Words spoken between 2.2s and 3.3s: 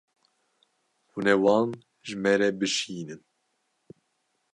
me re bişînin.